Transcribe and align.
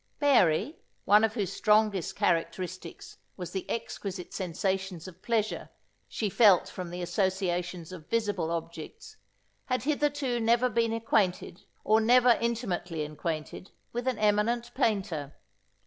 Mary, 0.19 0.79
one 1.05 1.23
of 1.23 1.35
whose 1.35 1.53
strongest 1.53 2.15
characteristics 2.15 3.17
was 3.37 3.51
the 3.51 3.69
exquisite 3.69 4.33
sensations 4.33 5.07
of 5.07 5.21
pleasure 5.21 5.69
she 6.07 6.27
felt 6.27 6.67
from 6.67 6.89
the 6.89 7.03
associations 7.03 7.91
of 7.91 8.09
visible 8.09 8.49
objects, 8.49 9.17
had 9.65 9.83
hitherto 9.83 10.39
never 10.39 10.69
been 10.69 10.91
acquainted, 10.91 11.61
or 11.83 12.01
never 12.01 12.31
intimately 12.41 13.03
acquainted, 13.05 13.69
with 13.93 14.07
an 14.07 14.17
eminent 14.17 14.73
painter. 14.73 15.35